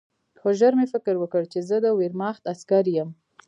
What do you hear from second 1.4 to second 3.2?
چې زه د ویرماخت عسکر یم